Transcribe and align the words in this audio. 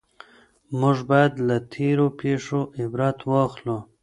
موږ 0.79 0.97
بايد 1.09 1.33
له 1.47 1.55
تېرو 1.73 2.07
پېښو 2.21 2.61
عبرت 2.81 3.19
واخلو. 3.31 3.77